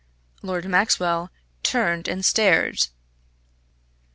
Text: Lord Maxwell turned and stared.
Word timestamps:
Lord 0.41 0.65
Maxwell 0.65 1.29
turned 1.61 2.07
and 2.07 2.25
stared. 2.25 2.87